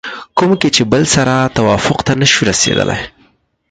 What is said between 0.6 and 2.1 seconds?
کې چې بل سره توافق